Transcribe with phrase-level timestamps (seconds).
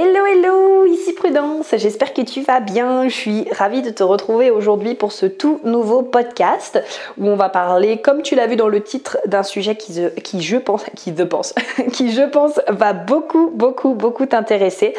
[0.00, 3.08] Hello hello, ici Prudence, j'espère que tu vas bien.
[3.08, 6.80] Je suis ravie de te retrouver aujourd'hui pour ce tout nouveau podcast
[7.18, 10.56] où on va parler, comme tu l'as vu dans le titre, d'un sujet qui, je
[10.56, 10.84] pense,
[11.92, 14.94] qui je pense va beaucoup, beaucoup, beaucoup t'intéresser.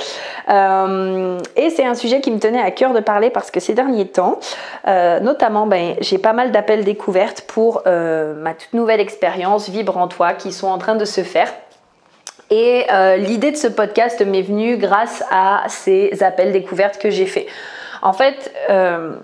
[0.50, 3.74] Euh, et c'est un sujet qui me tenait à cœur de parler parce que ces
[3.74, 4.38] derniers temps,
[4.86, 9.96] euh, notamment, ben, j'ai pas mal d'appels découvertes pour euh, ma toute nouvelle expérience Vibre
[9.96, 11.54] en toi qui sont en train de se faire.
[12.50, 17.28] Et euh, l'idée de ce podcast m'est venue grâce à ces appels découvertes que j'ai
[17.28, 17.48] faits.
[18.02, 19.16] En fait, euh,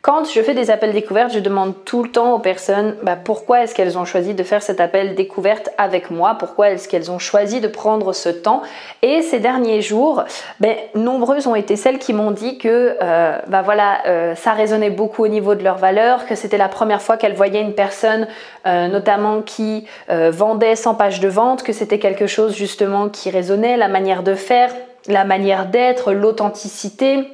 [0.00, 3.62] quand je fais des appels découvertes, je demande tout le temps aux personnes bah, pourquoi
[3.62, 7.18] est-ce qu'elles ont choisi de faire cet appel découverte avec moi, pourquoi est-ce qu'elles ont
[7.18, 8.62] choisi de prendre ce temps?
[9.02, 10.22] Et ces derniers jours,
[10.60, 14.90] ben, nombreuses ont été celles qui m'ont dit que euh, bah, voilà, euh, ça résonnait
[14.90, 18.28] beaucoup au niveau de leurs valeurs, que c'était la première fois qu'elles voyaient une personne,
[18.66, 23.76] euh, notamment qui vendait 100 pages de vente, que c'était quelque chose justement qui résonnait,
[23.76, 24.70] la manière de faire,
[25.08, 27.26] la manière d'être, l'authenticité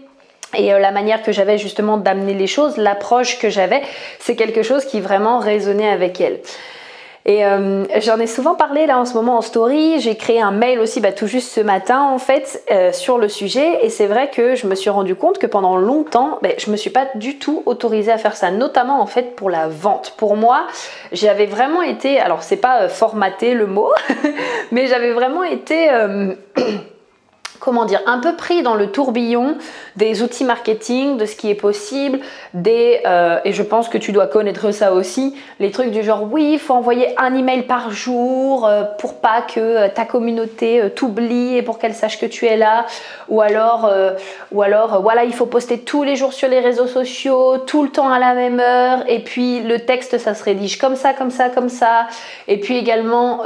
[0.57, 3.83] et euh, la manière que j'avais justement d'amener les choses, l'approche que j'avais,
[4.19, 6.41] c'est quelque chose qui vraiment résonnait avec elle.
[7.27, 9.99] Et euh, j'en ai souvent parlé là en ce moment en story.
[9.99, 13.29] J'ai créé un mail aussi bah, tout juste ce matin en fait euh, sur le
[13.31, 13.79] sujet.
[13.83, 16.77] Et c'est vrai que je me suis rendu compte que pendant longtemps, bah, je me
[16.77, 20.13] suis pas du tout autorisée à faire ça, notamment en fait pour la vente.
[20.19, 20.67] Pour moi,
[21.13, 23.91] j'avais vraiment été, alors c'est pas formaté le mot,
[24.71, 25.89] mais j'avais vraiment été
[27.65, 29.57] comment dire, un peu pris dans le tourbillon
[29.97, 32.21] des outils marketing, de ce qui est possible,
[32.53, 36.29] des, euh, et je pense que tu dois connaître ça aussi, les trucs du genre
[36.31, 40.91] oui, il faut envoyer un email par jour euh, pour pas que euh, ta communauté
[40.95, 42.85] t'oublie et pour qu'elle sache que tu es là,
[43.29, 43.91] ou alors,
[44.53, 47.89] ou alors voilà, il faut poster tous les jours sur les réseaux sociaux, tout le
[47.89, 51.31] temps à la même heure, et puis le texte ça se rédige comme ça, comme
[51.31, 52.09] ça, comme ça,
[52.47, 53.41] et puis également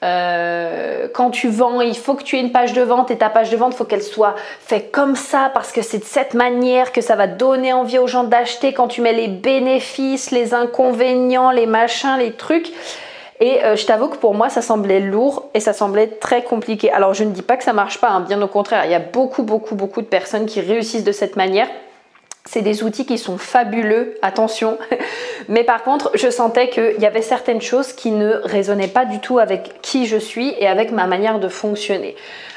[0.00, 3.50] quand tu vends, il faut que tu aies une page de vente et ta page
[3.50, 6.92] de vente, il faut qu'elle soit faite comme ça parce que c'est de cette manière
[6.92, 11.50] que ça va donner envie aux gens d'acheter quand tu mets les bénéfices, les inconvénients,
[11.50, 12.72] les machins, les trucs.
[13.40, 16.90] Et euh, je t'avoue que pour moi, ça semblait lourd et ça semblait très compliqué.
[16.90, 18.84] Alors, je ne dis pas que ça marche pas, hein, bien au contraire.
[18.86, 21.68] Il y a beaucoup, beaucoup, beaucoup de personnes qui réussissent de cette manière.
[22.46, 24.78] C'est des outils qui sont fabuleux, attention.
[25.48, 29.20] Mais par contre, je sentais qu'il y avait certaines choses qui ne résonnaient pas du
[29.20, 32.14] tout avec qui je suis et avec ma manière de fonctionner.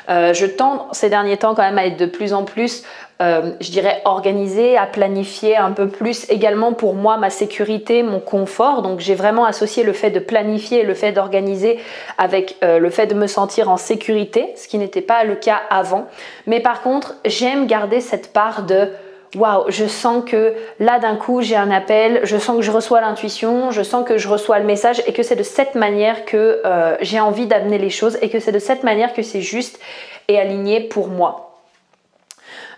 [0.10, 2.84] Euh, je tends ces derniers temps quand même à être de plus en plus,
[3.22, 8.20] euh, je dirais, organisée, à planifier un peu plus également pour moi ma sécurité, mon
[8.20, 8.82] confort.
[8.82, 11.80] Donc j'ai vraiment associé le fait de planifier le fait d'organiser
[12.18, 15.62] avec euh, le fait de me sentir en sécurité, ce qui n'était pas le cas
[15.70, 16.08] avant.
[16.48, 18.90] Mais par contre, j'aime garder cette part de
[19.36, 23.02] waouh, je sens que là d'un coup j'ai un appel, je sens que je reçois
[23.02, 26.62] l'intuition, je sens que je reçois le message et que c'est de cette manière que
[26.66, 29.80] euh, j'ai envie d'amener les choses et que c'est de cette manière que c'est juste
[30.28, 31.46] et aligné pour moi.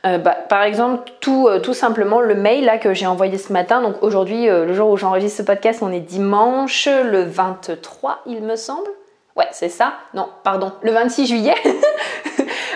[0.05, 3.53] Euh, bah, par exemple, tout, euh, tout, simplement le mail là que j'ai envoyé ce
[3.53, 3.81] matin.
[3.81, 8.55] Donc aujourd'hui, le jour où j'enregistre ce podcast, on est dimanche, le 23, il me
[8.55, 8.89] semble.
[9.35, 9.93] Ouais, c'est ça.
[10.13, 11.55] Non, pardon, le 26 juillet.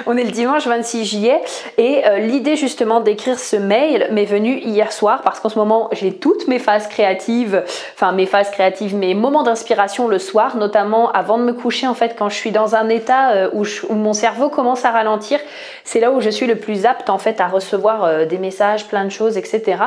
[0.07, 1.41] On est le dimanche 26 juillet
[1.79, 5.89] et euh, l'idée justement d'écrire ce mail m'est venue hier soir parce qu'en ce moment
[5.93, 7.63] j'ai toutes mes phases créatives,
[7.95, 11.95] enfin mes phases créatives, mes moments d'inspiration le soir, notamment avant de me coucher en
[11.95, 15.39] fait quand je suis dans un état euh, où, mon cerveau commence à ralentir,
[15.83, 18.87] c'est là où je suis le plus apte en fait à recevoir euh, des messages,
[18.87, 19.77] plein de choses, etc.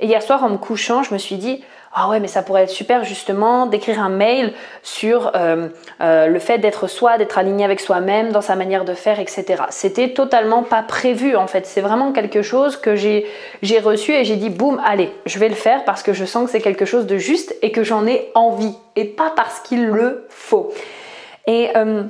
[0.00, 2.62] Et hier soir en me couchant, je me suis dit ah ouais, mais ça pourrait
[2.62, 4.52] être super justement d'écrire un mail
[4.84, 5.68] sur euh,
[6.00, 9.64] euh, le fait d'être soi, d'être aligné avec soi-même, dans sa manière de faire, etc.
[9.70, 11.66] C'était totalement pas prévu en fait.
[11.66, 13.26] C'est vraiment quelque chose que j'ai
[13.80, 16.52] reçu et j'ai dit boum, allez, je vais le faire parce que je sens que
[16.52, 20.26] c'est quelque chose de juste et que j'en ai envie et pas parce qu'il le
[20.28, 20.72] faut.
[21.48, 22.04] Et euh,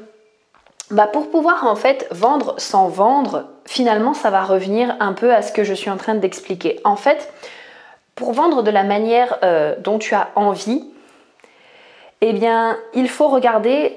[0.91, 5.41] bah pour pouvoir en fait vendre sans vendre, finalement ça va revenir un peu à
[5.41, 6.81] ce que je suis en train d'expliquer.
[6.85, 7.33] En fait,
[8.21, 10.85] pour vendre de la manière euh, dont tu as envie,
[12.21, 13.97] eh bien, il faut regarder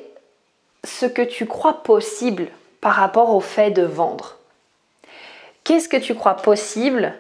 [0.86, 2.48] ce que tu crois possible
[2.80, 4.38] par rapport au fait de vendre.
[5.66, 7.14] Qu'est-ce que tu crois possible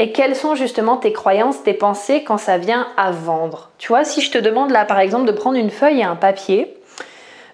[0.00, 3.70] et quelles sont justement tes croyances, tes pensées quand ça vient à vendre?
[3.78, 6.16] Tu vois, si je te demande là par exemple de prendre une feuille et un
[6.16, 6.76] papier,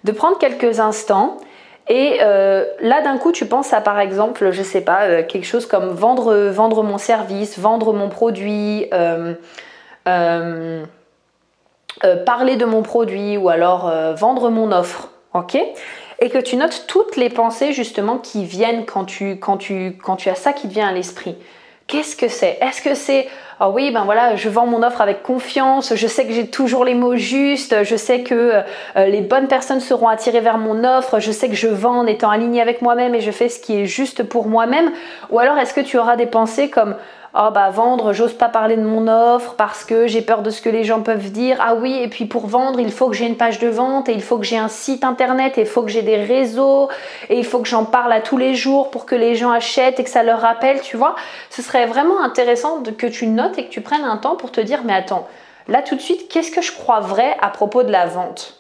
[0.05, 1.37] de prendre quelques instants
[1.88, 5.46] et euh, là, d'un coup, tu penses à, par exemple, je sais pas, euh, quelque
[5.46, 9.35] chose comme vendre, vendre mon service, vendre mon produit, euh,
[12.26, 15.58] parler de mon produit ou alors vendre mon offre, ok?
[16.20, 20.17] Et que tu notes toutes les pensées justement qui viennent quand tu, quand tu, quand
[20.17, 21.37] tu as ça qui te vient à l'esprit.
[21.88, 22.58] Qu'est-ce que c'est?
[22.61, 23.29] Est-ce que c'est
[23.61, 26.85] ah oui, ben voilà, je vends mon offre avec confiance, je sais que j'ai toujours
[26.85, 28.62] les mots justes, je sais que
[28.94, 32.06] euh, les bonnes personnes seront attirées vers mon offre, je sais que je vends en
[32.06, 34.93] étant aligné avec moi-même et je fais ce qui est juste pour moi-même?
[35.31, 36.94] Ou alors est-ce que tu auras des pensées comme
[37.35, 40.61] oh bah vendre, j'ose pas parler de mon offre parce que j'ai peur de ce
[40.61, 41.59] que les gens peuvent dire.
[41.61, 44.13] Ah oui, et puis pour vendre, il faut que j'ai une page de vente et
[44.13, 46.89] il faut que j'ai un site internet et il faut que j'ai des réseaux
[47.29, 50.01] et il faut que j'en parle à tous les jours pour que les gens achètent
[50.01, 51.17] et que ça leur rappelle, tu vois.
[51.51, 54.61] Ce serait vraiment intéressant que tu notes et que tu prennes un temps pour te
[54.61, 55.27] dire mais attends,
[55.69, 58.58] là tout de suite, qu'est-ce que je crois vrai à propos de la vente?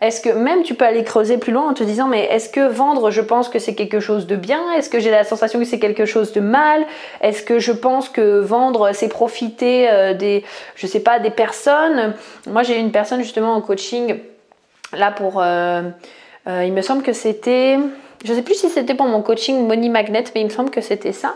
[0.00, 2.66] Est-ce que même tu peux aller creuser plus loin en te disant mais est-ce que
[2.66, 4.72] vendre je pense que c'est quelque chose de bien?
[4.72, 6.86] Est-ce que j'ai la sensation que c'est quelque chose de mal?
[7.20, 10.42] Est-ce que je pense que vendre c'est profiter euh, des
[10.74, 12.14] je sais pas des personnes?
[12.46, 14.18] Moi j'ai une personne justement en coaching
[14.94, 15.82] là pour euh,
[16.48, 17.78] euh, il me semble que c'était
[18.24, 20.70] je ne sais plus si c'était pour mon coaching Money Magnet, mais il me semble
[20.70, 21.34] que c'était ça,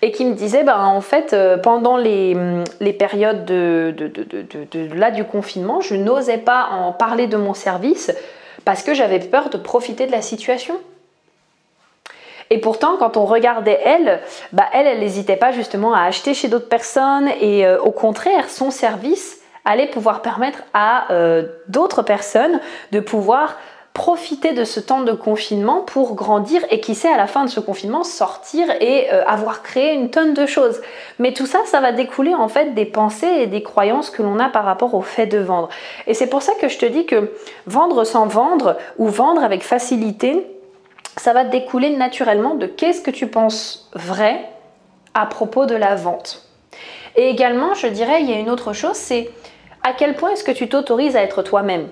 [0.00, 2.36] et qui me disait, ben, en fait, euh, pendant les,
[2.80, 3.94] les périodes de,
[5.14, 8.10] du confinement, je n'osais pas en parler de mon service
[8.64, 10.74] parce que j'avais peur de profiter de la situation.
[12.50, 14.20] Et pourtant, quand on regardait elle,
[14.52, 18.50] bah elle, elle n'hésitait pas justement à acheter chez d'autres personnes et euh, au contraire,
[18.50, 23.56] son service allait pouvoir permettre à euh, d'autres personnes de pouvoir
[23.94, 27.50] profiter de ce temps de confinement pour grandir et qui sait à la fin de
[27.50, 30.80] ce confinement sortir et euh, avoir créé une tonne de choses.
[31.18, 34.38] Mais tout ça, ça va découler en fait des pensées et des croyances que l'on
[34.38, 35.68] a par rapport au fait de vendre.
[36.06, 37.32] Et c'est pour ça que je te dis que
[37.66, 40.46] vendre sans vendre ou vendre avec facilité,
[41.18, 44.48] ça va découler naturellement de qu'est-ce que tu penses vrai
[45.12, 46.46] à propos de la vente.
[47.16, 49.30] Et également, je dirais, il y a une autre chose, c'est
[49.82, 51.88] à quel point est-ce que tu t'autorises à être toi-même?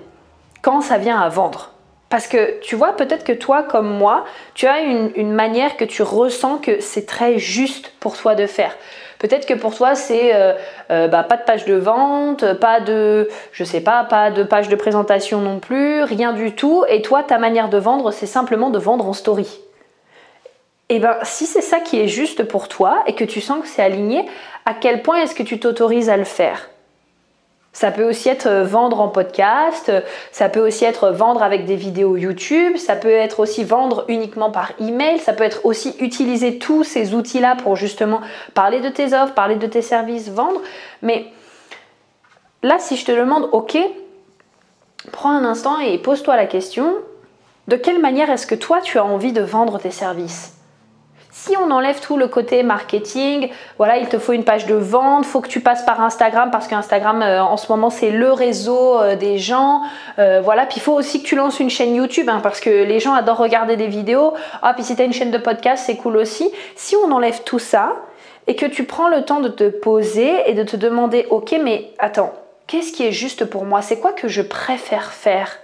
[0.63, 1.71] Quand ça vient à vendre?
[2.11, 6.03] Parce que tu vois, peut-être que toi, comme moi, tu as une, manière que tu
[6.03, 8.75] ressens que c'est très juste pour toi de faire.
[9.17, 10.53] Peut-être que pour toi, c'est euh,
[10.91, 14.67] euh, bah, pas de page de vente, pas de, je sais pas, pas de page
[14.67, 16.83] de présentation non plus, rien du tout.
[16.89, 19.47] Et toi, ta manière de vendre, c'est simplement de vendre en story.
[20.89, 23.61] Et eh bien, si c'est ça qui est juste pour toi et que tu sens
[23.61, 24.25] que c'est aligné,
[24.65, 26.70] à quel point est-ce que tu t'autorises à le faire?
[27.73, 29.91] Ça peut aussi être euh, vendre en podcast,
[30.31, 34.51] ça peut aussi être vendre avec des vidéos YouTube, ça peut être aussi vendre uniquement
[34.51, 38.21] par email, ça peut être aussi utiliser tous ces outils-là pour justement
[38.53, 40.61] parler de tes offres, parler de tes services, vendre.
[41.01, 41.27] Mais
[42.61, 43.77] là, si je te demande, ok,
[45.11, 46.95] prends un instant et pose-toi la question,
[47.67, 50.60] de quelle manière est-ce que toi tu as envie de vendre tes services?
[51.43, 53.49] Si on enlève tout le côté marketing,
[53.79, 56.67] voilà, il te faut une page de vente, faut que tu passes par Instagram parce
[56.67, 59.81] qu'Instagram euh, en ce moment c'est le réseau euh, des gens,
[60.19, 60.67] euh, voilà.
[60.67, 63.15] Puis il faut aussi que tu lances une chaîne YouTube hein, parce que les gens
[63.15, 64.35] adorent regarder des vidéos.
[64.61, 66.51] Ah, puis si tu as une chaîne de podcast, c'est cool aussi.
[66.75, 67.95] Si on enlève tout ça
[68.45, 71.89] et que tu prends le temps de te poser et de te demander, ok, mais
[71.97, 72.33] attends,
[72.67, 73.81] qu'est-ce qui est juste pour moi?
[73.81, 75.57] C'est quoi que je préfère faire?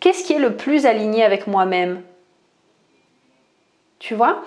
[0.00, 2.02] Qu'est-ce qui est le plus aligné avec moi-même?
[4.00, 4.42] Tu vois?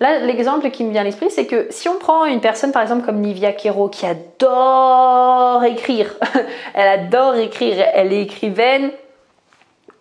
[0.00, 2.82] Là, l'exemple qui me vient à l'esprit, c'est que si on prend une personne par
[2.82, 6.14] exemple comme Nivia Kero qui adore écrire,
[6.74, 8.90] elle adore écrire, elle est écrivaine,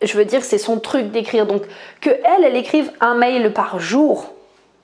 [0.02, 1.46] je veux dire, c'est son truc d'écrire.
[1.46, 1.64] Donc,
[2.02, 4.34] que elle, elle écrive un mail par jour,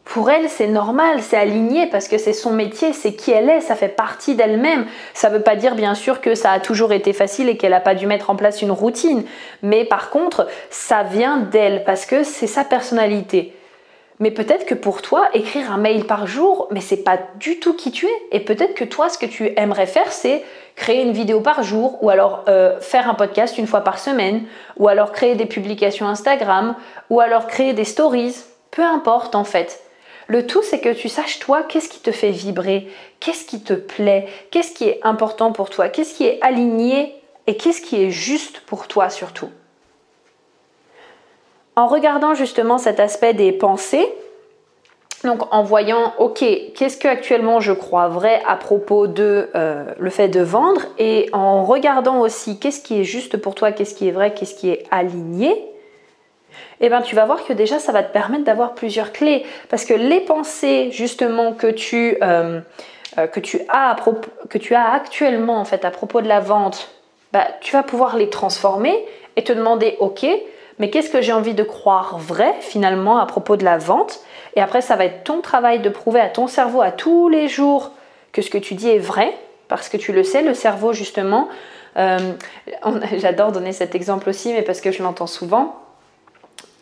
[0.09, 3.61] pour elle, c'est normal, c'est aligné parce que c'est son métier, c'est qui elle est,
[3.61, 4.87] ça fait partie d'elle-même.
[5.13, 7.71] Ça ne veut pas dire bien sûr que ça a toujours été facile et qu'elle
[7.71, 9.23] n'a pas dû mettre en place une routine,
[9.61, 13.53] mais par contre, ça vient d'elle parce que c'est sa personnalité.
[14.19, 17.73] Mais peut-être que pour toi, écrire un mail par jour, mais c'est pas du tout
[17.73, 18.21] qui tu es.
[18.33, 20.43] Et peut-être que toi, ce que tu aimerais faire, c'est
[20.75, 24.43] créer une vidéo par jour, ou alors euh, faire un podcast une fois par semaine,
[24.75, 26.75] ou alors créer des publications Instagram,
[27.09, 28.35] ou alors créer des stories.
[28.71, 29.81] Peu importe en fait.
[30.27, 32.87] Le tout, c'est que tu saches toi, qu'est-ce qui te fait vibrer,
[33.19, 37.15] qu'est-ce qui te plaît, qu'est-ce qui est important pour toi, qu'est-ce qui est aligné
[37.47, 39.49] et qu'est-ce qui est juste pour toi surtout
[41.79, 44.07] en regardant justement cet aspect des pensées,
[45.23, 46.43] donc en voyant, ok,
[46.75, 51.29] qu'est-ce que actuellement je crois vrai à propos de euh, le fait de vendre, et
[51.31, 54.69] en regardant aussi qu'est-ce qui est juste pour toi, qu'est-ce qui est vrai, qu'est-ce qui
[54.69, 55.65] est aligné,
[56.81, 59.85] eh ben tu vas voir que déjà ça va te permettre d'avoir plusieurs clés, parce
[59.85, 62.59] que les pensées justement que tu euh,
[63.17, 63.27] euh,
[63.69, 63.95] as
[64.49, 66.89] que tu as actuellement en fait à propos de la vente,
[67.31, 68.97] bah, tu vas pouvoir les transformer
[69.37, 70.25] et te demander, ok,
[70.79, 74.21] mais qu'est-ce que j'ai envie de croire vrai finalement à propos de la vente?
[74.55, 77.47] Et après, ça va être ton travail de prouver à ton cerveau à tous les
[77.47, 77.91] jours
[78.31, 79.33] que ce que tu dis est vrai,
[79.67, 81.49] parce que tu le sais, le cerveau justement,
[81.97, 82.17] euh,
[83.17, 85.75] j'adore donner cet exemple aussi, mais parce que je l'entends souvent.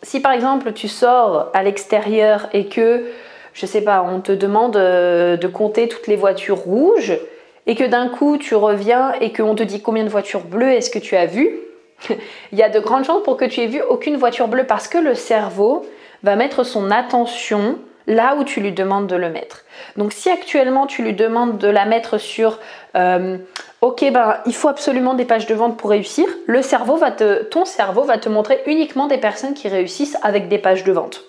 [0.02, 3.06] Si par exemple tu sors à l'extérieur et que
[3.52, 7.18] je sais pas, on te demande de compter toutes les voitures rouges
[7.66, 10.90] et que d'un coup tu reviens et qu'on te dit combien de voitures bleues est-ce
[10.90, 11.58] que tu as vu,
[12.52, 14.88] il y a de grandes chances pour que tu aies vu aucune voiture bleue parce
[14.88, 15.86] que le cerveau
[16.22, 19.64] va mettre son attention là où tu lui demandes de le mettre.
[19.96, 22.58] Donc si actuellement tu lui demandes de la mettre sur
[22.96, 23.36] euh,
[23.82, 27.64] ok ben il faut absolument des pages de vente pour réussir, le cerveau va ton
[27.64, 31.22] cerveau va te montrer uniquement des personnes qui réussissent avec des pages de vente.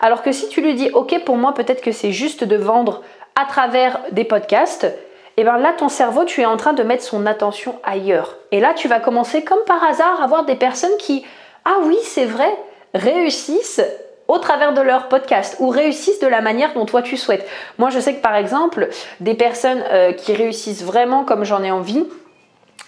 [0.00, 3.02] Alors que si tu lui dis ok pour moi peut-être que c'est juste de vendre
[3.40, 4.92] à travers des podcasts,
[5.38, 8.34] et bien là, ton cerveau, tu es en train de mettre son attention ailleurs.
[8.50, 11.24] Et là, tu vas commencer comme par hasard à voir des personnes qui,
[11.64, 12.52] ah oui, c'est vrai,
[12.92, 13.80] réussissent
[14.26, 17.48] au travers de leur podcast ou réussissent de la manière dont toi tu souhaites.
[17.78, 18.88] Moi, je sais que par exemple,
[19.20, 22.04] des personnes euh, qui réussissent vraiment comme j'en ai envie,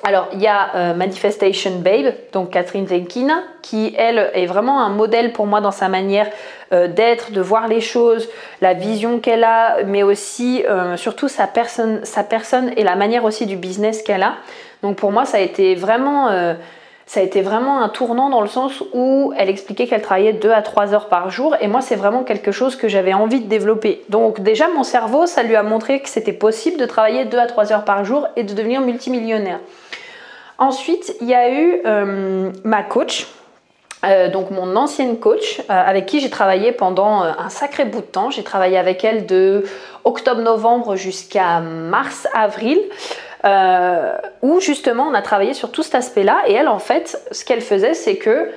[0.03, 4.89] alors, il y a euh, Manifestation Babe, donc Catherine Zenkina, qui, elle, est vraiment un
[4.89, 6.27] modèle pour moi dans sa manière
[6.73, 8.29] euh, d'être, de voir les choses,
[8.63, 13.25] la vision qu'elle a, mais aussi, euh, surtout, sa personne, sa personne et la manière
[13.25, 14.37] aussi du business qu'elle a.
[14.83, 16.29] Donc, pour moi, ça a été vraiment...
[17.11, 20.49] ça a été vraiment un tournant dans le sens où elle expliquait qu'elle travaillait 2
[20.53, 23.49] à 3 heures par jour et moi c'est vraiment quelque chose que j'avais envie de
[23.49, 24.05] développer.
[24.11, 27.47] Donc déjà mon cerveau ça lui a montré que c'était possible de travailler 2 à
[27.47, 29.59] 3 heures par jour et de devenir multimillionnaire.
[30.59, 33.27] Ensuite, il y a eu euh, ma coach,
[34.05, 38.07] euh, donc mon ancienne coach, euh, avec qui j'ai travaillé pendant un sacré bout de
[38.07, 38.31] temps.
[38.31, 39.65] J'ai travaillé avec elle de
[40.05, 42.81] octobre-novembre jusqu'à mars-avril.
[43.45, 47.63] Où justement on a travaillé sur tout cet aspect-là et elle en fait ce qu'elle
[47.63, 48.51] faisait c'est que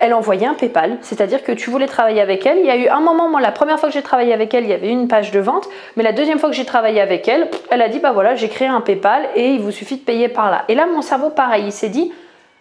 [0.00, 2.58] elle envoyait un PayPal, c'est-à-dire que tu voulais travailler avec elle.
[2.58, 4.64] Il y a eu un moment, moi, la première fois que j'ai travaillé avec elle,
[4.64, 7.28] il y avait une page de vente, mais la deuxième fois que j'ai travaillé avec
[7.28, 10.02] elle, elle a dit bah voilà, j'ai créé un PayPal et il vous suffit de
[10.02, 10.64] payer par là.
[10.68, 12.12] Et là, mon cerveau, pareil, il s'est dit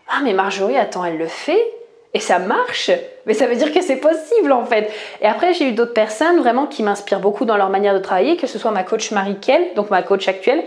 [0.09, 1.74] ah mais Marjorie, attends, elle le fait?
[2.15, 2.89] Et ça marche.
[3.27, 4.89] Mais ça veut dire que c'est possible en fait.
[5.21, 8.37] Et après, j'ai eu d'autres personnes vraiment qui m'inspirent beaucoup dans leur manière de travailler,
[8.37, 10.63] que ce soit ma coach Marie Kell, donc ma coach actuelle,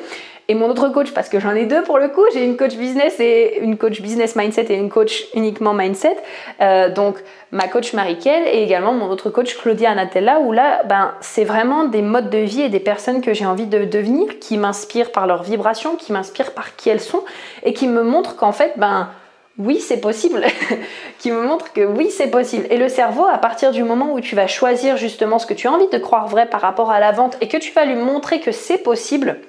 [0.50, 2.74] et mon autre coach, parce que j'en ai deux pour le coup, j'ai une coach
[2.76, 6.16] business et une coach business mindset et une coach uniquement mindset.
[6.60, 7.16] Euh, donc
[7.50, 11.84] ma coach Marikel et également mon autre coach Claudia Anatella, où là, ben, c'est vraiment
[11.84, 15.26] des modes de vie et des personnes que j'ai envie de devenir, qui m'inspirent par
[15.26, 17.24] leur vibration, qui m'inspirent par qui elles sont
[17.62, 19.08] et qui me montrent qu'en fait, ben,
[19.58, 20.44] oui, c'est possible,
[21.18, 22.66] qui me montre que oui, c'est possible.
[22.70, 25.66] Et le cerveau, à partir du moment où tu vas choisir justement ce que tu
[25.66, 27.96] as envie de croire vrai par rapport à la vente et que tu vas lui
[27.96, 29.40] montrer que c'est possible,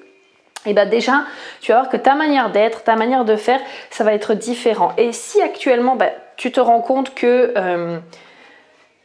[0.66, 1.24] et bien déjà,
[1.62, 3.62] tu vas voir que ta manière d'être, ta manière de faire,
[3.92, 4.94] ça va être différent.
[4.98, 7.54] Et si actuellement, bah, tu te rends compte que...
[7.56, 8.00] Euh,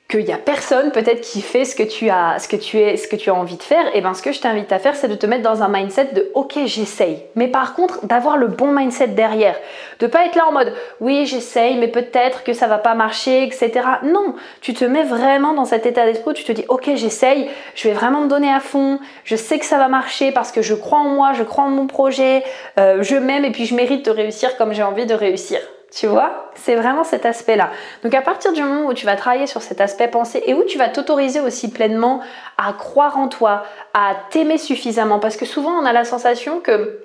[0.09, 2.97] qu'il n'y a personne peut-être qui fait ce que tu as, ce que tu es,
[2.97, 4.95] ce que tu as envie de faire, et ben ce que je t'invite à faire,
[4.95, 8.49] c'est de te mettre dans un mindset de ok j'essaye, mais par contre d'avoir le
[8.49, 9.57] bon mindset derrière,
[10.01, 13.45] de pas être là en mode oui j'essaye, mais peut-être que ça va pas marcher,
[13.45, 13.71] etc.
[14.03, 17.49] Non, tu te mets vraiment dans cet état d'esprit, où tu te dis ok j'essaye,
[17.75, 20.61] je vais vraiment me donner à fond, je sais que ça va marcher parce que
[20.61, 22.45] je crois en moi, je crois en mon projet,
[22.79, 25.61] euh, je m'aime et puis je mérite de réussir comme j'ai envie de réussir.
[25.95, 27.71] Tu vois, c'est vraiment cet aspect-là.
[28.03, 30.65] Donc à partir du moment où tu vas travailler sur cet aspect pensée et où
[30.65, 32.21] tu vas t'autoriser aussi pleinement
[32.59, 36.99] à croire en toi, à t'aimer suffisamment, parce que souvent on a la sensation que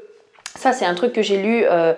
[0.55, 1.93] ça, c'est un truc que j'ai lu euh,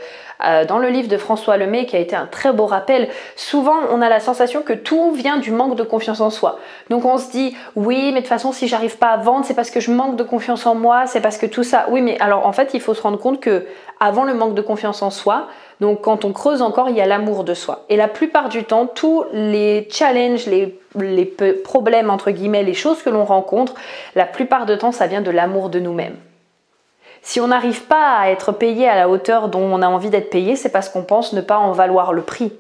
[0.45, 3.07] euh, dans le livre de François Lemay qui a été un très beau rappel.
[3.35, 6.59] Souvent, on a la sensation que tout vient du manque de confiance en soi.
[6.89, 9.53] Donc, on se dit, oui, mais de toute façon, si j'arrive pas à vendre, c'est
[9.53, 11.87] parce que je manque de confiance en moi, c'est parce que tout ça.
[11.89, 13.65] Oui, mais alors, en fait, il faut se rendre compte que
[13.99, 15.47] avant le manque de confiance en soi,
[15.79, 17.85] donc quand on creuse encore, il y a l'amour de soi.
[17.89, 23.01] Et la plupart du temps, tous les challenges, les, les problèmes, entre guillemets, les choses
[23.01, 23.73] que l'on rencontre,
[24.15, 26.17] la plupart du temps, ça vient de l'amour de nous-mêmes.
[27.21, 30.29] Si on n'arrive pas à être payé à la hauteur dont on a envie d'être
[30.29, 32.51] payé, c'est parce qu'on pense ne pas en valoir le prix.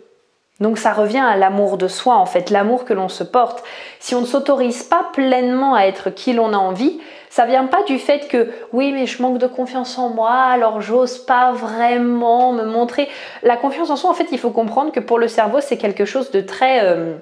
[0.59, 3.63] Donc ça revient à l'amour de soi, en fait, l'amour que l'on se porte.
[3.99, 6.99] Si on ne s'autorise pas pleinement à être qui l'on a envie,
[7.29, 10.79] ça vient pas du fait que oui, mais je manque de confiance en moi, alors
[10.79, 13.09] j'ose pas vraiment me montrer.
[13.41, 16.05] La confiance en soi, en fait, il faut comprendre que pour le cerveau, c'est quelque
[16.05, 17.15] chose de très euh,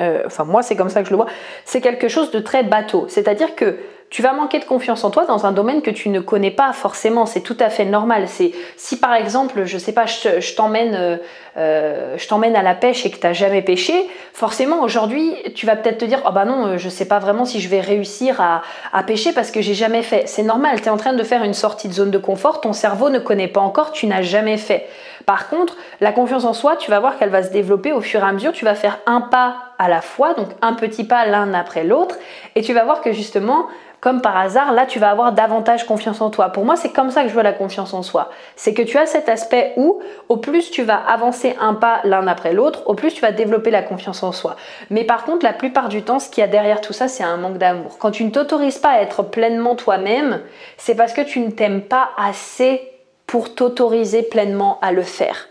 [0.00, 1.26] euh, enfin moi c'est comme ça que je le vois,
[1.64, 3.06] c'est quelque chose de très bateau.
[3.08, 3.76] C'est-à-dire que
[4.12, 6.74] tu vas manquer de confiance en toi dans un domaine que tu ne connais pas
[6.74, 7.24] forcément.
[7.24, 8.24] C'est tout à fait normal.
[8.28, 11.16] C'est si par exemple, je sais pas, je, t'emmène, euh,
[11.56, 13.94] euh, je t'emmène à la pêche et que tu n'as jamais pêché,
[14.34, 17.46] forcément aujourd'hui, tu vas peut-être te dire, oh bah non, euh, je sais pas vraiment
[17.46, 18.60] si je vais réussir à,
[18.92, 20.24] à pêcher parce que j'ai jamais fait.
[20.26, 20.82] C'est normal.
[20.82, 22.60] Tu es en train de faire une sortie de zone de confort.
[22.60, 23.92] Ton cerveau ne connaît pas encore.
[23.92, 24.90] Tu n'as jamais fait.
[25.24, 28.20] Par contre, la confiance en soi, tu vas voir qu'elle va se développer au fur
[28.20, 28.52] et à mesure.
[28.52, 32.16] Tu vas faire un pas à la fois, donc un petit pas l'un après l'autre,
[32.54, 33.66] et tu vas voir que justement
[34.02, 36.48] comme par hasard, là tu vas avoir davantage confiance en toi.
[36.48, 38.30] Pour moi, c'est comme ça que je vois la confiance en soi.
[38.56, 42.26] C'est que tu as cet aspect où, au plus tu vas avancer un pas l'un
[42.26, 44.56] après l'autre, au plus tu vas développer la confiance en soi.
[44.90, 47.22] Mais par contre, la plupart du temps, ce qu'il y a derrière tout ça, c'est
[47.22, 47.96] un manque d'amour.
[48.00, 50.40] Quand tu ne t'autorises pas à être pleinement toi-même,
[50.78, 52.82] c'est parce que tu ne t'aimes pas assez
[53.28, 55.46] pour t'autoriser pleinement à le faire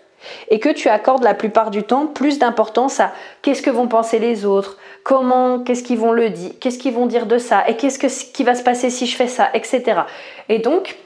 [0.50, 3.12] et que tu accordes la plupart du temps plus d'importance à
[3.42, 7.06] qu'est-ce que vont penser les autres, comment, qu'est-ce qu'ils vont le dire, qu'est-ce qu'ils vont
[7.06, 8.00] dire de ça, et qu'est-ce
[8.32, 10.01] qui va se passer si je fais ça, etc.
[10.50, 10.98] Et donc,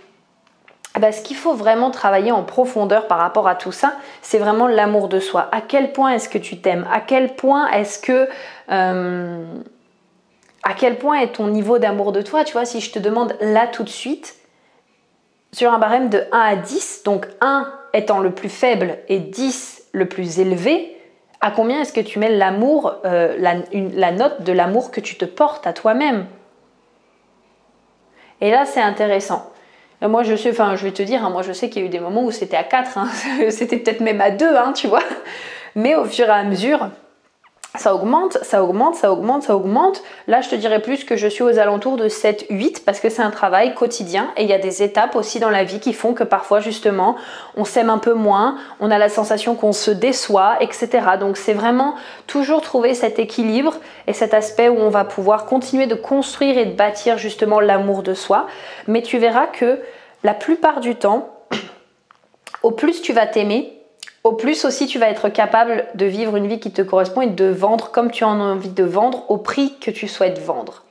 [0.99, 4.67] ben, ce qu'il faut vraiment travailler en profondeur par rapport à tout ça, c'est vraiment
[4.67, 5.49] l'amour de soi.
[5.51, 6.87] À quel point est-ce que tu t'aimes?
[6.91, 8.29] À quel point est-ce que...
[8.71, 9.43] Euh,
[10.63, 12.43] à quel point est ton niveau d'amour de toi?
[12.43, 14.35] Tu vois, si je te demande là tout de suite,
[15.51, 19.89] sur un barème de 1 à 10, donc 1 étant le plus faible et 10
[19.93, 20.95] le plus élevé,
[21.41, 25.25] à combien est-ce que tu mets l'amour, euh, la, note de l'amour que tu te
[25.25, 26.25] portes à toi-même?
[28.41, 29.51] Et là, c'est intéressant.
[30.01, 31.87] moi, je sais, enfin, je vais te dire, hein, moi, je sais qu'il y a
[31.87, 33.09] eu des moments où c'était à 4, hein.
[33.49, 35.03] c'était peut-être même à 2, hein, tu vois.
[35.75, 36.89] Mais au fur et à mesure,
[37.77, 40.03] ça augmente, ça augmente, ça augmente, ça augmente.
[40.27, 43.09] Là, je te dirais plus que je suis aux alentours de 7, 8 parce que
[43.09, 45.93] c'est un travail quotidien et il y a des étapes aussi dans la vie qui
[45.93, 47.15] font que parfois, justement,
[47.55, 50.89] on s'aime un peu moins, on a la sensation qu'on se déçoit, etc.
[51.19, 51.95] Donc, c'est vraiment
[52.27, 53.75] toujours trouver cet équilibre
[54.07, 58.03] et cet aspect où on va pouvoir continuer de construire et de bâtir justement l'amour
[58.03, 58.47] de soi.
[58.87, 59.79] Mais tu verras que
[60.23, 61.29] la plupart du temps,
[62.63, 63.75] au plus tu vas t'aimer,
[64.25, 67.27] au plus aussi tu vas être capable de vivre une vie qui te correspond et
[67.27, 70.83] de vendre comme tu en as envie de vendre au prix que tu souhaites vendre.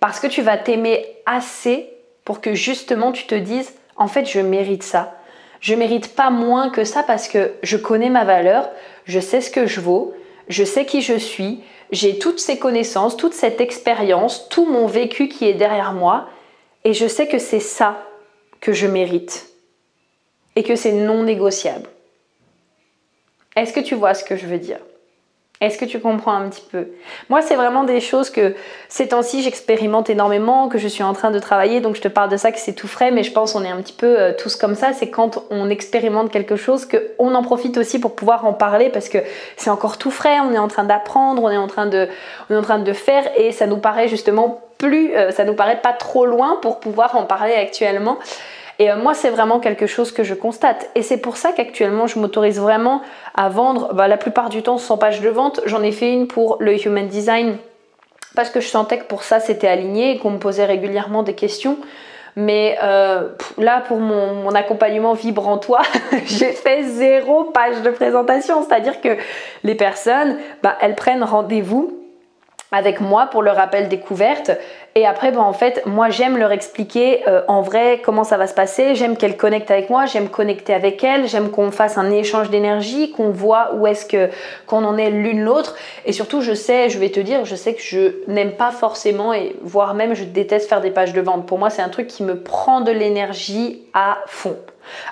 [0.00, 1.88] Parce que tu vas t'aimer assez
[2.24, 5.14] pour que justement tu te dises en fait je mérite ça.
[5.60, 8.68] Je mérite pas moins que ça parce que je connais ma valeur,
[9.04, 10.12] je sais ce que je vaux,
[10.48, 15.28] je sais qui je suis, j'ai toutes ces connaissances, toute cette expérience, tout mon vécu
[15.28, 16.28] qui est derrière moi
[16.82, 17.96] et je sais que c'est ça
[18.60, 19.50] que je mérite
[20.56, 21.88] et que c'est non négociable.
[23.58, 24.78] Est-ce que tu vois ce que je veux dire?
[25.60, 26.86] Est-ce que tu comprends un petit peu?
[27.28, 28.54] Moi, c'est vraiment des choses que
[28.88, 32.30] ces temps-ci, j'expérimente énormément, que je suis en train de travailler, donc je te parle
[32.30, 34.32] de ça, que c'est tout frais, mais je pense qu'on est un petit peu euh,
[34.32, 34.92] tous comme ça.
[34.92, 39.08] C'est quand on expérimente quelque chose qu'on en profite aussi pour pouvoir en parler parce
[39.08, 39.18] que
[39.56, 43.24] c'est encore tout frais, on est en train d'apprendre, on est en train de, faire
[43.36, 47.16] et ça nous paraît justement plus, euh, ça nous paraît pas trop loin pour pouvoir
[47.16, 48.18] en parler actuellement.
[48.78, 50.90] Et euh, moi, c'est vraiment quelque chose que je constate.
[50.94, 53.02] Et c'est pour ça qu'actuellement, je m'autorise vraiment
[53.34, 55.60] à vendre bah, la plupart du temps 100 pages de vente.
[55.66, 57.56] J'en ai fait une pour le Human Design
[58.36, 61.34] parce que je sentais que pour ça, c'était aligné et qu'on me posait régulièrement des
[61.34, 61.78] questions.
[62.36, 65.82] Mais euh, là, pour mon, accompagnement Vibre toi,
[66.26, 68.64] j'ai fait zéro page de présentation.
[68.64, 69.16] C'est-à-dire que
[69.64, 71.97] les personnes, bah, elles prennent rendez-vous
[72.70, 74.50] avec moi pour le rappel découverte.
[74.94, 78.46] Et après, ben, en fait, moi j'aime leur expliquer euh, en vrai comment ça va
[78.46, 78.94] se passer.
[78.94, 83.12] J'aime qu'elles connectent avec moi, j'aime connecter avec elles, j'aime qu'on fasse un échange d'énergie,
[83.12, 84.28] qu'on voit où est-ce que
[84.66, 85.76] qu'on en est l'une l'autre.
[86.04, 89.32] Et surtout, je sais, je vais te dire, je sais que je n'aime pas forcément
[89.32, 91.46] et voire même je déteste faire des pages de vente.
[91.46, 94.56] Pour moi, c'est un truc qui me prend de l'énergie à fond.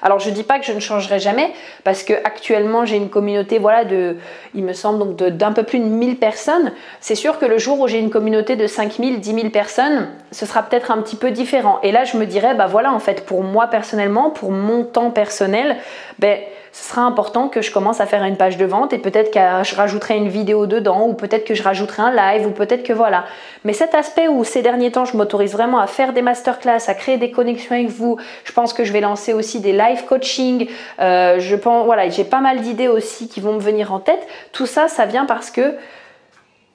[0.03, 1.53] Alors je dis pas que je ne changerai jamais
[1.85, 4.17] parce que actuellement j'ai une communauté voilà de
[4.55, 6.73] il me semble donc d'un peu plus de 1000 personnes.
[7.01, 10.47] C'est sûr que le jour où j'ai une communauté de 5000, 10 000 personnes, ce
[10.47, 11.79] sera peut-être un petit peu différent.
[11.83, 15.11] Et là je me dirais bah voilà en fait pour moi personnellement, pour mon temps
[15.11, 15.77] personnel,
[16.19, 16.39] ben
[16.77, 19.41] ce sera important que je commence à faire une page de vente et peut-être que
[19.67, 22.93] je rajouterai une vidéo dedans ou peut-être que je rajouterai un live ou peut-être que
[22.93, 23.25] voilà.
[23.65, 26.93] Mais cet aspect où ces derniers temps je m'autorise vraiment à faire des masterclass, à
[26.93, 30.69] créer des connexions avec vous, je pense que je vais lancer aussi des live coaching.
[31.01, 34.27] Euh, je pense voilà, j'ai pas mal d'idées aussi qui vont me venir en tête.
[34.53, 35.77] Tout ça, ça vient parce que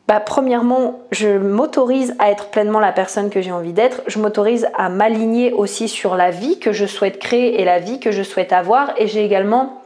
[0.08, 4.02] bah, premièrement, je m'autorise à être pleinement la personne que j'ai envie d'être.
[4.08, 8.00] Je m'autorise à m'aligner aussi sur la vie que je souhaite créer et la vie
[8.00, 8.94] que je souhaite avoir.
[8.98, 9.81] Et j'ai également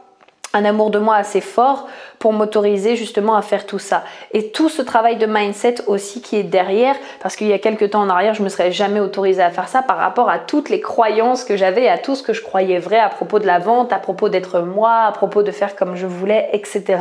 [0.54, 1.86] un amour de moi assez fort
[2.18, 4.04] pour m'autoriser justement à faire tout ça.
[4.32, 7.90] Et tout ce travail de mindset aussi qui est derrière, parce qu'il y a quelques
[7.90, 10.70] temps en arrière, je me serais jamais autorisée à faire ça par rapport à toutes
[10.70, 13.58] les croyances que j'avais, à tout ce que je croyais vrai à propos de la
[13.58, 16.98] vente, à propos d'être moi, à propos de faire comme je voulais, etc.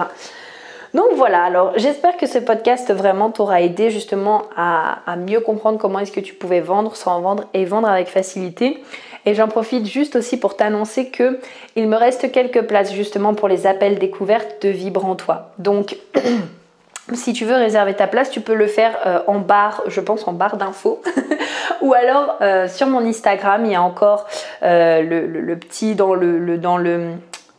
[0.93, 5.77] Donc voilà, alors j'espère que ce podcast vraiment t'aura aidé justement à, à, mieux comprendre
[5.77, 8.81] comment est-ce que tu pouvais vendre sans vendre et vendre avec facilité.
[9.25, 11.39] Et j'en profite juste aussi pour t'annoncer que
[11.75, 15.51] il me reste quelques places justement pour les appels découvertes de Vibre toi.
[15.57, 15.97] Donc
[17.13, 20.27] si tu veux réserver ta place, tu peux le faire euh, en barre, je pense
[20.27, 21.01] en barre d'infos.
[21.81, 24.27] Ou alors euh, sur mon Instagram, il y a encore
[24.63, 27.11] euh, le, petit dans le, dans le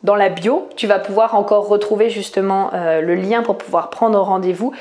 [0.02, 4.72] dans la bio, tu vas pouvoir encore retrouver justement le lien pour pouvoir prendre rendez-vous.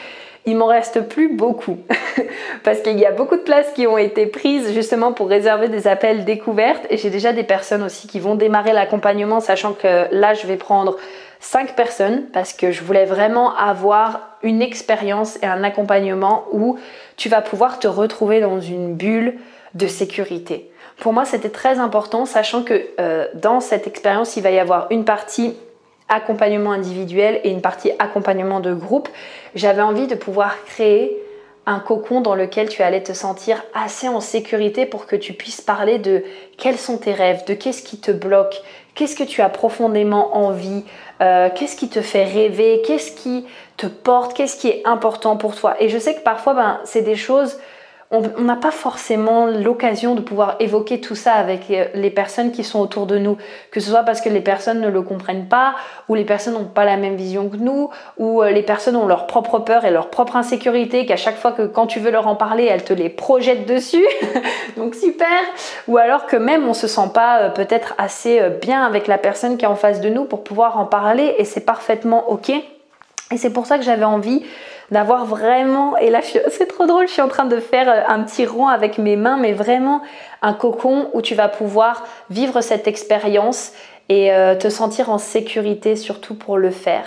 [0.45, 1.77] Il m'en reste plus beaucoup
[2.63, 5.88] parce qu'il y a beaucoup de places qui ont été prises justement pour réserver des
[5.88, 10.34] appels découvertes et j'ai déjà des personnes aussi qui vont démarrer l'accompagnement sachant que là
[10.34, 10.97] je vais prendre
[11.39, 16.77] 5 personnes parce que je voulais vraiment avoir une expérience et un accompagnement où
[17.17, 19.36] tu vas pouvoir te retrouver dans une bulle
[19.73, 20.71] de sécurité.
[20.97, 24.88] Pour moi, c'était très important, sachant que euh, dans cette expérience, il va y avoir
[24.91, 25.55] une partie
[26.10, 29.10] accompagnement individuel et une partie accompagnement de groupe.
[29.56, 31.18] J'avais envie de pouvoir créer
[31.65, 35.62] un cocon dans lequel tu allais te sentir assez en sécurité pour que tu puisses
[35.62, 36.24] parler de
[36.58, 38.62] quels sont tes rêves, de qu'est-ce qui te bloque,
[38.94, 40.84] qu'est-ce que tu as profondément envie,
[41.22, 43.46] euh, qu'est-ce qui te fait rêver, qu'est-ce qui
[43.78, 45.76] te porte, qu'est-ce qui est important pour toi.
[45.80, 47.58] Et je sais que parfois, ben, c'est des choses
[48.12, 52.63] on n'a pas forcément l'occasion de pouvoir évoquer tout ça avec euh, les personnes qui
[52.63, 53.38] sont autour de nous,
[53.72, 55.76] que ce soit parce que les personnes ne le comprennent pas,
[56.08, 59.08] ou les personnes n'ont pas la même vision que nous, ou euh, les personnes ont
[59.08, 62.28] leur propre peur et leur propre insécurité, qu'à chaque fois que quand tu veux leur
[62.28, 64.06] en parler, elles te les projettent dessus.
[64.78, 65.28] Donc super.
[65.88, 69.58] Ou alors que même on se sent pas euh, peut-être assez bien avec la personne
[69.58, 72.52] qui est en face de nous pour pouvoir en parler, et c'est parfaitement ok.
[73.32, 74.44] Et c'est pour ça que j'avais envie
[74.91, 78.24] d'avoir vraiment, et là c'est trop drôle, je suis en train de faire euh, un
[78.24, 80.02] petit rond avec mes mains, mais vraiment
[80.41, 83.71] un cocon où tu vas pouvoir vivre cette expérience
[84.10, 87.06] et euh, te sentir en sécurité surtout pour le faire.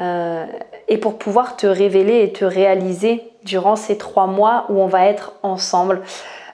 [0.00, 0.46] Euh,
[0.86, 5.06] et pour pouvoir te révéler et te réaliser durant ces trois mois où on va
[5.06, 6.02] être ensemble.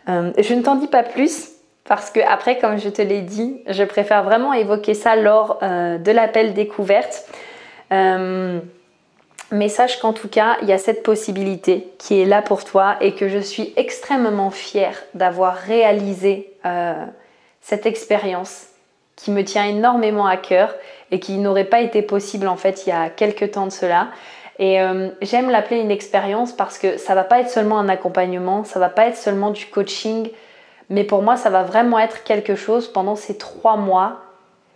[0.07, 1.51] je ne t'en dis pas plus
[1.87, 6.11] parce que après, comme je te l'ai dit, je préfère vraiment évoquer ça lors de
[6.11, 7.27] l'appel découverte.
[9.55, 12.97] Mais sache qu'en tout cas, il y a cette possibilité qui est là pour toi
[13.01, 17.05] et que je suis extrêmement fière d'avoir réalisé euh,
[17.61, 18.67] cette expérience
[19.15, 20.75] qui me tient énormément à cœur
[21.13, 24.09] et qui n'aurait pas été possible en fait il y a quelques temps de cela.
[24.59, 28.65] Et euh, j'aime l'appeler une expérience parce que ça va pas être seulement un accompagnement,
[28.65, 30.31] ça va pas être seulement du coaching,
[30.91, 34.24] mais pour moi ça va vraiment être quelque chose pendant ces trois mois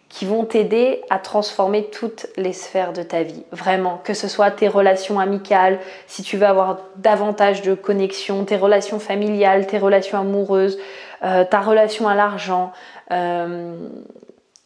[0.08, 3.44] qui vont t'aider à transformer toutes les sphères de ta vie.
[3.52, 8.56] Vraiment, que ce soit tes relations amicales, si tu veux avoir davantage de connexion, tes
[8.56, 10.78] relations familiales, tes relations amoureuses,
[11.22, 12.72] euh, ta relation à l'argent,
[13.10, 13.76] euh,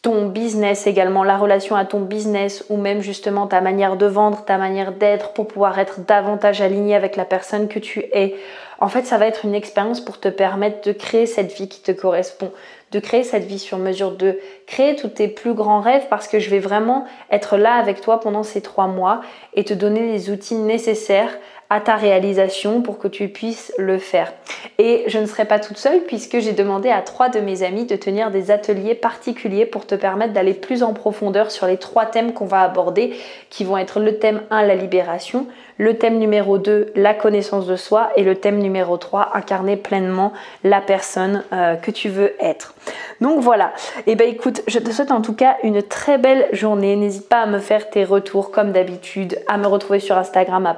[0.02, 4.44] ton business également, la relation à ton business ou même justement ta manière de vendre,
[4.44, 8.34] ta manière d'être pour pouvoir être davantage aligné avec la personne que tu es.
[8.80, 11.82] En fait, ça va être une expérience pour te permettre de créer cette vie qui
[11.82, 12.50] te correspond,
[12.92, 16.38] de créer cette vie sur mesure, de créer tous tes plus grands rêves parce que
[16.38, 19.22] je vais vraiment être là avec toi pendant ces trois mois
[19.54, 21.36] et te donner les outils nécessaires
[21.72, 24.30] à ta réalisation pour que tu puisses le faire.
[24.78, 27.86] Et je ne serai pas toute seule puisque j'ai demandé à trois de mes amis
[27.86, 32.04] de tenir des ateliers particuliers pour te permettre d'aller plus en profondeur sur les trois
[32.04, 33.14] thèmes qu'on va aborder
[33.48, 35.46] qui vont être le thème 1, la libération,
[35.78, 40.32] le thème numéro 2, la connaissance de soi et le thème numéro 3, incarner pleinement
[40.64, 42.74] la personne euh, que tu veux être.
[43.20, 43.72] Donc voilà,
[44.06, 46.96] et eh ben écoute, je te souhaite en tout cas une très belle journée.
[46.96, 50.74] N'hésite pas à me faire tes retours comme d'habitude, à me retrouver sur Instagram à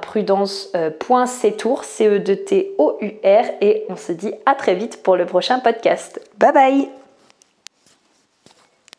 [0.89, 6.19] prudence.ctour, C-E-D-T-O-U-R et on se dit à très vite pour le prochain podcast.
[6.37, 7.04] Bye bye